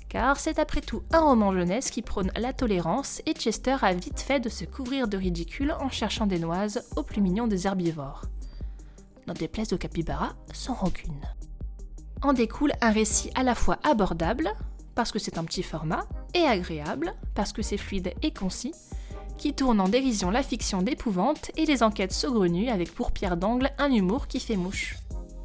Car 0.09 0.39
c'est 0.39 0.59
après 0.59 0.81
tout 0.81 1.03
un 1.11 1.21
roman 1.21 1.53
jeunesse 1.53 1.89
qui 1.89 2.01
prône 2.01 2.31
la 2.35 2.53
tolérance 2.53 3.21
et 3.25 3.33
Chester 3.33 3.77
a 3.81 3.93
vite 3.93 4.19
fait 4.19 4.39
de 4.39 4.49
se 4.49 4.65
couvrir 4.65 5.07
de 5.07 5.17
ridicule 5.17 5.75
en 5.79 5.89
cherchant 5.89 6.27
des 6.27 6.39
noises 6.39 6.83
au 6.95 7.03
plus 7.03 7.21
mignon 7.21 7.47
des 7.47 7.65
herbivores. 7.65 8.25
Des 9.39 9.47
places 9.47 9.73
au 9.73 9.77
capybara 9.77 10.33
sans 10.53 10.73
rancune. 10.73 11.21
En 12.21 12.33
découle 12.33 12.73
un 12.81 12.91
récit 12.91 13.31
à 13.35 13.43
la 13.43 13.55
fois 13.55 13.79
abordable, 13.83 14.53
parce 14.95 15.11
que 15.11 15.19
c'est 15.19 15.37
un 15.37 15.43
petit 15.43 15.63
format, 15.63 16.05
et 16.33 16.43
agréable, 16.43 17.13
parce 17.35 17.53
que 17.53 17.61
c'est 17.61 17.77
fluide 17.77 18.13
et 18.23 18.31
concis, 18.31 18.73
qui 19.37 19.53
tourne 19.53 19.79
en 19.81 19.89
dérision 19.89 20.31
la 20.31 20.43
fiction 20.43 20.81
d'épouvante 20.81 21.51
et 21.57 21.65
les 21.65 21.83
enquêtes 21.83 22.13
saugrenues 22.13 22.69
avec 22.69 22.93
pour 22.93 23.11
pierre 23.11 23.37
d'angle 23.37 23.71
un 23.77 23.91
humour 23.91 24.27
qui 24.27 24.39
fait 24.39 24.55
mouche. 24.55 24.97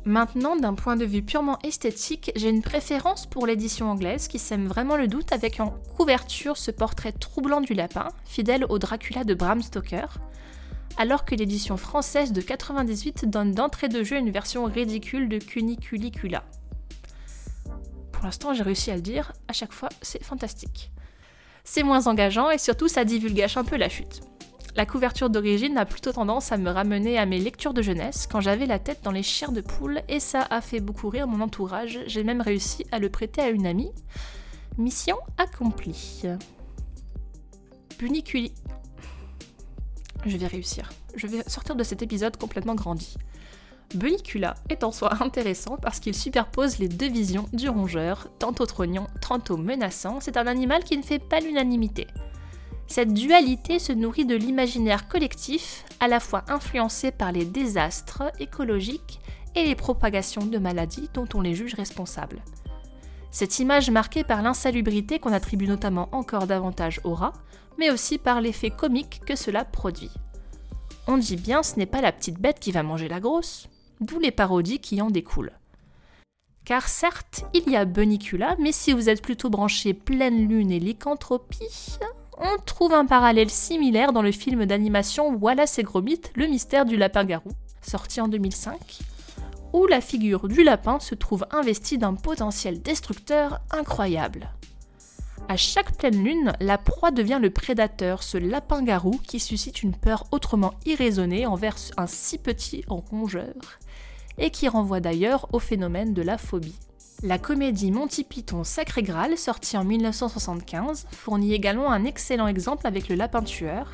Maintenant, 0.07 0.57
d'un 0.57 0.75
point 0.75 0.97
de 0.97 1.05
vue 1.05 1.23
purement 1.23 1.59
esthétique, 1.63 2.33
j'ai 2.35 2.49
une 2.49 2.63
préférence 2.63 3.27
pour 3.27 3.47
l'édition 3.47 3.91
anglaise 3.91 4.29
qui 4.29 4.39
sème 4.39 4.67
vraiment 4.67 4.97
le 4.97 5.09
doute 5.09 5.33
avec 5.33 5.61
en 5.61 5.75
couverture 5.97 6.57
ce 6.57 6.71
portrait 6.71 7.13
troublant 7.13 7.61
du 7.61 7.75
lapin, 7.75 8.09
fidèle 8.25 8.65
au 8.71 8.79
Dracula 8.79 9.25
de 9.25 9.35
Bram 9.35 9.61
Stoker, 9.61 10.19
alors 10.97 11.27
que 11.27 11.35
l'édition 11.35 11.77
française 11.77 12.33
de 12.33 12.41
98 12.41 13.29
donne 13.29 13.53
d'entrée 13.53 13.89
de 13.89 14.03
jeu 14.03 14.17
une 14.17 14.31
version 14.31 14.65
ridicule 14.65 15.29
de 15.29 15.39
Cuniculicula. 15.39 16.45
Pour 18.21 18.27
l'instant, 18.27 18.53
j'ai 18.55 18.63
réussi 18.63 18.93
à 18.93 18.97
le 18.97 19.03
dire, 19.03 19.33
à 19.49 19.53
chaque 19.53 19.73
fois, 19.73 19.89
c'est 20.03 20.23
fantastique 20.23 20.93
c'est 21.65 21.83
moins 21.83 22.07
engageant 22.07 22.51
et 22.51 22.59
surtout 22.59 22.89
ça 22.89 23.05
divulgage 23.05 23.57
un 23.57 23.65
peu 23.65 23.77
la 23.77 23.89
chute. 23.89 24.23
La 24.77 24.87
couverture 24.87 25.31
d'origine 25.31 25.77
a 25.79 25.85
plutôt 25.85 26.13
tendance 26.13 26.53
à 26.53 26.57
me 26.57 26.71
ramener 26.71 27.19
à 27.19 27.27
mes 27.27 27.39
lectures 27.39 27.75
de 27.75 27.83
jeunesse 27.83 28.29
quand 28.31 28.41
j'avais 28.41 28.67
la 28.67 28.79
tête 28.79 29.01
dans 29.03 29.11
les 29.11 29.23
chairs 29.23 29.53
de 29.53 29.61
poule 29.61 30.01
et 30.09 30.21
ça 30.21 30.47
a 30.51 30.61
fait 30.61 30.81
beaucoup 30.81 31.09
rire 31.09 31.27
mon 31.27 31.41
entourage. 31.41 32.01
J'ai 32.07 32.25
même 32.25 32.41
réussi 32.41 32.85
à 32.93 32.99
le 32.99 33.09
prêter 33.09 33.41
à 33.41 33.51
une 33.51 33.67
amie. 33.67 33.93
Mission 34.79 35.17
accomplie. 35.39 36.23
Buniculi. 37.99 38.53
Je 40.25 40.37
vais 40.37 40.47
réussir. 40.47 40.93
Je 41.17 41.27
vais 41.27 41.43
sortir 41.49 41.75
de 41.75 41.83
cet 41.83 42.03
épisode 42.03 42.37
complètement 42.37 42.75
grandi. 42.75 43.17
Bunicula 43.95 44.55
est 44.69 44.85
en 44.85 44.93
soi 44.93 45.23
intéressant 45.23 45.77
parce 45.77 45.99
qu'il 45.99 46.15
superpose 46.15 46.79
les 46.79 46.89
deux 46.89 47.09
visions 47.09 47.49
du 47.53 47.69
rongeur, 47.69 48.29
tantôt 48.39 48.67
trognon, 48.67 49.07
tantôt 49.21 49.57
menaçant. 49.57 50.21
C'est 50.21 50.37
un 50.37 50.47
animal 50.47 50.85
qui 50.85 50.97
ne 50.97 51.03
fait 51.03 51.19
pas 51.19 51.41
l'unanimité. 51.41 52.07
Cette 52.87 53.15
dualité 53.15 53.79
se 53.79 53.93
nourrit 53.93 54.27
de 54.27 54.35
l'imaginaire 54.35 55.09
collectif, 55.09 55.85
à 56.01 56.09
la 56.09 56.21
fois 56.21 56.45
influencé 56.49 57.11
par 57.11 57.33
les 57.33 57.45
désastres 57.45 58.25
écologiques 58.41 59.21
et 59.55 59.65
les 59.65 59.75
propagations 59.75 60.47
de 60.47 60.59
maladies 60.59 61.09
dont 61.15 61.29
on 61.35 61.41
les 61.41 61.55
juge 61.55 61.75
responsables. 61.75 62.43
Cette 63.33 63.59
image 63.61 63.91
marquée 63.91 64.25
par 64.25 64.43
l'insalubrité 64.43 65.19
qu'on 65.19 65.33
attribue 65.33 65.69
notamment 65.69 66.09
encore 66.13 66.47
davantage 66.47 67.01
au 67.05 67.15
rat, 67.15 67.33
mais 67.79 67.91
aussi 67.91 68.19
par 68.19 68.41
l'effet 68.41 68.71
comique 68.71 69.21
que 69.25 69.37
cela 69.37 69.65
produit. 69.65 70.11
On 71.07 71.17
dit 71.17 71.37
bien 71.37 71.63
ce 71.63 71.77
n'est 71.77 71.87
pas 71.87 72.01
la 72.01 72.13
petite 72.13 72.41
bête 72.41 72.61
qui 72.61 72.73
va 72.73 72.83
manger 72.83 73.09
la 73.09 73.21
grosse, 73.21 73.69
d'où 74.01 74.19
les 74.19 74.31
parodies 74.31 74.81
qui 74.81 75.01
en 75.01 75.11
découlent. 75.11 75.53
Car 76.65 76.89
certes, 76.89 77.45
il 77.55 77.71
y 77.71 77.77
a 77.77 77.85
Bunicula, 77.85 78.57
mais 78.59 78.73
si 78.73 78.93
vous 78.93 79.09
êtes 79.09 79.23
plutôt 79.23 79.51
branché 79.51 79.95
pleine 79.95 80.47
lune 80.49 80.71
et 80.71 80.79
lycanthropie, 80.79 81.99
on 82.39 82.59
trouve 82.65 82.95
un 82.95 83.07
parallèle 83.07 83.51
similaire 83.51 84.13
dans 84.13 84.23
le 84.23 84.33
film 84.33 84.65
d'animation 84.67 85.35
Wallace 85.35 85.79
et 85.79 85.83
Gromit, 85.83 86.21
le 86.35 86.47
mystère 86.47 86.85
du 86.85 86.97
lapin-garou, 86.97 87.51
sorti 87.83 88.21
en 88.21 88.29
2005, 88.29 89.01
où 89.73 89.87
la 89.87 90.01
figure 90.01 90.49
du 90.49 90.63
lapin 90.63 91.01
se 91.01 91.15
trouve 91.15 91.47
investie 91.51 91.99
d'un 91.99 92.15
potentiel 92.15 92.81
destructeur 92.81 93.61
incroyable. 93.71 94.51
À 95.51 95.57
chaque 95.57 95.97
pleine 95.97 96.23
lune, 96.23 96.53
la 96.61 96.79
proie 96.79 97.11
devient 97.11 97.41
le 97.43 97.51
prédateur, 97.51 98.23
ce 98.23 98.39
lapin-garou 98.39 99.21
qui 99.27 99.41
suscite 99.41 99.83
une 99.83 99.97
peur 99.97 100.29
autrement 100.31 100.75
irraisonnée 100.87 101.45
envers 101.45 101.75
un 101.97 102.07
si 102.07 102.39
petit 102.39 102.85
rongeur 102.87 103.81
et 104.39 104.51
qui 104.51 104.69
renvoie 104.69 105.01
d'ailleurs 105.01 105.49
au 105.53 105.59
phénomène 105.59 106.15
de 106.15 106.23
la 106.23 106.39
phobie. 106.39 106.79
La 107.25 107.41
comédie 107.41 107.91
Monty 107.91 108.23
Python 108.23 108.63
Sacré 108.63 109.03
Graal, 109.03 109.37
sortie 109.37 109.77
en 109.77 109.83
1975, 109.83 111.09
fournit 111.11 111.53
également 111.53 111.91
un 111.91 112.05
excellent 112.05 112.47
exemple 112.47 112.87
avec 112.87 113.09
le 113.09 113.17
lapin 113.17 113.43
tueur, 113.43 113.91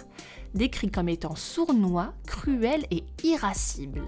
décrit 0.53 0.91
comme 0.91 1.09
étant 1.09 1.37
sournois, 1.37 2.13
cruel 2.27 2.85
et 2.91 3.03
irascible. 3.25 4.05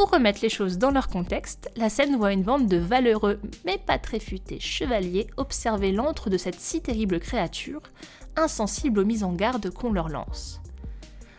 Pour 0.00 0.12
remettre 0.12 0.40
les 0.40 0.48
choses 0.48 0.78
dans 0.78 0.90
leur 0.90 1.08
contexte, 1.08 1.70
la 1.76 1.90
scène 1.90 2.16
voit 2.16 2.32
une 2.32 2.42
bande 2.42 2.66
de 2.66 2.78
valeureux 2.78 3.38
mais 3.66 3.76
pas 3.76 3.98
très 3.98 4.18
futés 4.18 4.58
chevaliers 4.58 5.26
observer 5.36 5.92
l'antre 5.92 6.30
de 6.30 6.38
cette 6.38 6.58
si 6.58 6.80
terrible 6.80 7.20
créature, 7.20 7.82
insensible 8.34 9.00
aux 9.00 9.04
mises 9.04 9.24
en 9.24 9.34
garde 9.34 9.68
qu'on 9.68 9.92
leur 9.92 10.08
lance. 10.08 10.62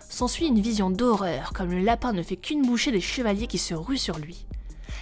S'ensuit 0.07 0.45
une 0.45 0.61
vision 0.61 0.91
d'horreur, 0.91 1.53
comme 1.53 1.71
le 1.71 1.81
lapin 1.81 2.13
ne 2.13 2.21
fait 2.21 2.35
qu'une 2.35 2.61
bouchée 2.61 2.91
des 2.91 3.01
chevaliers 3.01 3.47
qui 3.47 3.57
se 3.57 3.73
ruent 3.73 3.97
sur 3.97 4.19
lui. 4.19 4.45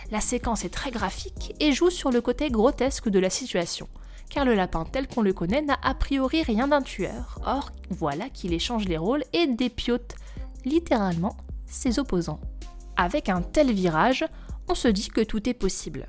La 0.09 0.21
séquence 0.21 0.63
est 0.63 0.73
très 0.73 0.91
graphique 0.91 1.53
et 1.59 1.73
joue 1.73 1.89
sur 1.89 2.11
le 2.11 2.21
côté 2.21 2.49
grotesque 2.49 3.09
de 3.09 3.19
la 3.19 3.29
situation, 3.29 3.89
car 4.29 4.45
le 4.45 4.55
lapin 4.55 4.85
tel 4.89 5.05
qu'on 5.05 5.21
le 5.21 5.33
connaît 5.33 5.63
n'a 5.63 5.79
a 5.83 5.95
priori 5.95 6.43
rien 6.43 6.69
d'un 6.69 6.81
tueur. 6.81 7.41
Or, 7.45 7.71
voilà 7.89 8.29
qu'il 8.29 8.53
échange 8.53 8.85
les 8.85 8.97
rôles 8.97 9.25
et 9.33 9.47
dépiote 9.47 10.15
littéralement 10.63 11.35
ses 11.65 11.99
opposants. 11.99 12.39
Avec 13.01 13.29
un 13.29 13.41
tel 13.41 13.71
virage, 13.71 14.25
on 14.67 14.75
se 14.75 14.89
dit 14.89 15.07
que 15.07 15.21
tout 15.21 15.47
est 15.47 15.53
possible. 15.53 16.07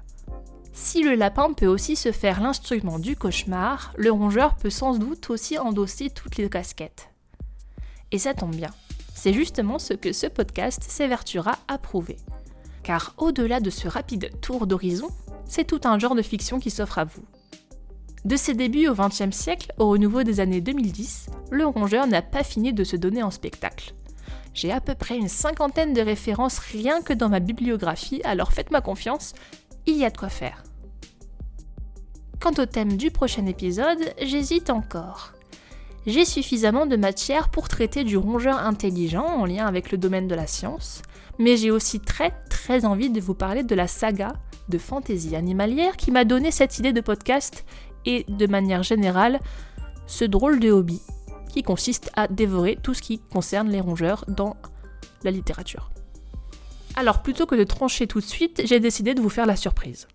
Si 0.73 1.05
le 1.05 1.15
lapin 1.15 1.53
peut 1.53 1.69
aussi 1.69 1.95
se 1.95 2.11
faire 2.11 2.41
l'instrument 2.41 2.99
du 2.99 3.15
cauchemar, 3.15 3.93
le 3.97 4.11
rongeur 4.11 4.57
peut 4.57 4.71
sans 4.71 4.99
doute 4.99 5.31
aussi 5.31 5.57
endosser 5.57 6.11
toutes 6.11 6.37
les 6.37 6.51
casquettes. 6.51 7.11
Et 8.11 8.19
ça 8.19 8.35
tombe 8.35 8.57
bien, 8.57 8.73
c'est 9.15 9.33
justement 9.33 9.79
ce 9.79 9.95
que 9.95 10.13
ce 10.13 10.27
podcast 10.27 10.83
s'évertuera 10.83 11.59
à 11.69 11.79
prouver. 11.79 12.17
Car 12.83 13.15
au-delà 13.19 13.61
de 13.61 13.71
ce 13.71 13.87
rapide 13.87 14.33
tour 14.41 14.67
d'horizon, 14.67 15.11
c'est 15.45 15.69
tout 15.69 15.83
un 15.85 15.97
genre 15.97 16.17
de 16.17 16.23
fiction 16.23 16.59
qui 16.59 16.71
s'offre 16.71 16.99
à 16.99 17.05
vous. 17.05 17.23
De 18.25 18.35
ses 18.35 18.55
débuts 18.55 18.89
au 18.89 18.97
XXe 18.97 19.31
siècle 19.31 19.73
au 19.79 19.91
renouveau 19.91 20.25
des 20.25 20.41
années 20.41 20.61
2010, 20.61 21.27
le 21.53 21.67
rongeur 21.67 22.09
n'a 22.09 22.21
pas 22.21 22.43
fini 22.43 22.73
de 22.73 22.83
se 22.83 22.97
donner 22.97 23.23
en 23.23 23.31
spectacle. 23.31 23.95
J'ai 24.55 24.73
à 24.73 24.81
peu 24.81 24.95
près 24.95 25.17
une 25.17 25.29
cinquantaine 25.29 25.93
de 25.93 26.01
références 26.01 26.59
rien 26.59 27.03
que 27.03 27.13
dans 27.13 27.29
ma 27.29 27.41
bibliographie, 27.41 28.21
alors 28.25 28.53
faites-moi 28.53 28.81
confiance, 28.81 29.35
il 29.87 29.97
y 29.97 30.05
a 30.05 30.11
de 30.11 30.17
quoi 30.17 30.29
faire. 30.29 30.63
Quant 32.41 32.55
au 32.59 32.67
thème 32.67 32.97
du 32.97 33.11
prochain 33.11 33.47
épisode, 33.47 34.15
j'hésite 34.21 34.71
encore 34.71 35.33
j'ai 36.07 36.25
suffisamment 36.25 36.87
de 36.87 36.97
matière 36.97 37.51
pour 37.51 37.69
traiter 37.69 38.05
du 38.05 38.17
rongeur 38.17 38.59
intelligent 38.59 39.27
en 39.27 39.45
lien 39.45 39.67
avec 39.67 39.93
le 39.93 39.99
domaine 39.99 40.29
de 40.29 40.35
la 40.35 40.47
science, 40.47 41.03
mais 41.39 41.57
j'ai 41.57 41.71
aussi 41.71 42.01
très 42.01 42.33
très 42.49 42.85
envie 42.85 43.11
de 43.11 43.21
vous 43.21 43.35
parler 43.35 43.65
de 43.65 43.75
la 43.75 43.87
saga 43.87 44.33
de 44.69 44.79
fantaisie 44.79 45.37
animalière 45.37 45.97
qui 45.97 46.11
m'a 46.11 46.25
donné 46.25 46.51
cette 46.51 46.79
idée 46.79 46.93
de 46.93 47.01
podcast 47.01 47.65
et 48.07 48.25
de 48.29 48.47
manière 48.47 48.83
générale 48.83 49.41
ce 50.07 50.25
drôle 50.25 50.59
de 50.59 50.71
hobby 50.71 51.01
qui 51.51 51.63
consiste 51.63 52.11
à 52.15 52.29
dévorer 52.29 52.79
tout 52.83 52.95
ce 52.95 53.03
qui 53.03 53.19
concerne 53.19 53.69
les 53.69 53.81
rongeurs 53.81 54.25
dans 54.29 54.57
la 55.23 55.31
littérature. 55.31 55.91
Alors 56.97 57.23
plutôt 57.23 57.47
que 57.47 57.55
de 57.55 57.65
trancher 57.65 58.07
tout 58.07 58.21
de 58.21 58.25
suite, 58.25 58.63
j'ai 58.65 58.81
décidé 58.81 59.15
de 59.15 59.21
vous 59.21 59.29
faire 59.29 59.47
la 59.47 59.57
surprise. 59.57 60.09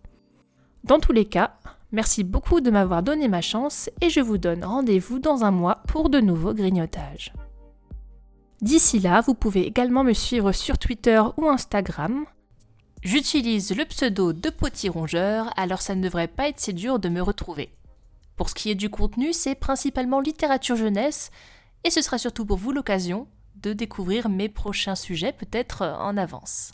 Dans 0.84 1.00
tous 1.00 1.14
les 1.14 1.26
cas, 1.26 1.58
Merci 1.96 2.26
beaucoup 2.26 2.60
de 2.60 2.72
m'avoir 2.72 3.04
donné 3.04 3.30
ma 3.30 3.40
chance 3.40 3.90
et 4.02 4.10
je 4.10 4.20
vous 4.20 4.38
donne 4.38 4.66
rendez-vous 4.66 5.20
dans 5.20 5.46
un 5.46 5.52
mois 5.52 5.82
pour 5.88 6.10
de 6.10 6.20
nouveaux 6.20 6.54
grignotages. 6.54 7.32
D'ici 8.62 9.00
là, 9.00 9.22
vous 9.22 9.34
pouvez 9.34 9.66
également 9.66 10.04
me 10.04 10.12
suivre 10.12 10.52
sur 10.52 10.78
Twitter 10.78 11.22
ou 11.38 11.48
Instagram. 11.48 12.26
J'utilise 13.02 13.74
le 13.74 13.86
pseudo 13.86 14.34
de 14.34 14.50
Petit 14.50 14.90
Rongeur, 14.90 15.54
alors 15.56 15.82
ça 15.82 15.96
ne 15.96 16.04
devrait 16.04 16.28
pas 16.28 16.50
être 16.50 16.60
si 16.60 16.74
dur 16.74 17.00
de 17.00 17.08
me 17.08 17.22
retrouver. 17.22 17.70
Pour 18.36 18.50
ce 18.50 18.56
qui 18.56 18.70
est 18.70 18.76
du 18.76 18.90
contenu, 18.90 19.34
c'est 19.34 19.56
principalement 19.56 20.20
littérature 20.20 20.76
jeunesse, 20.76 21.32
et 21.84 21.90
ce 21.90 22.02
sera 22.02 22.18
surtout 22.18 22.46
pour 22.46 22.58
vous 22.58 22.72
l'occasion 22.72 23.28
de 23.56 23.74
découvrir 23.74 24.30
mes 24.30 24.50
prochains 24.50 24.96
sujets 24.96 25.32
peut-être 25.32 25.84
en 26.00 26.18
avance. 26.18 26.74